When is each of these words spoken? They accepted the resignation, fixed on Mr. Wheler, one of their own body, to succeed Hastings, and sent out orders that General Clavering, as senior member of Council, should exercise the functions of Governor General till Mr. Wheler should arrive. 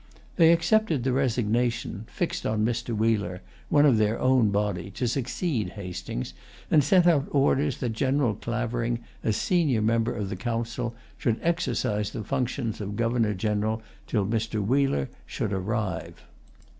They 0.35 0.51
accepted 0.51 1.03
the 1.03 1.13
resignation, 1.13 2.05
fixed 2.07 2.43
on 2.43 2.65
Mr. 2.65 2.97
Wheler, 2.97 3.41
one 3.69 3.85
of 3.85 3.97
their 3.99 4.19
own 4.19 4.49
body, 4.49 4.89
to 4.89 5.07
succeed 5.07 5.73
Hastings, 5.73 6.33
and 6.71 6.83
sent 6.83 7.05
out 7.05 7.27
orders 7.29 7.77
that 7.77 7.93
General 7.93 8.33
Clavering, 8.33 8.97
as 9.23 9.37
senior 9.37 9.83
member 9.83 10.15
of 10.15 10.35
Council, 10.39 10.95
should 11.19 11.37
exercise 11.43 12.09
the 12.09 12.23
functions 12.23 12.81
of 12.81 12.95
Governor 12.95 13.35
General 13.35 13.79
till 14.07 14.25
Mr. 14.25 14.59
Wheler 14.59 15.07
should 15.27 15.53
arrive. 15.53 16.15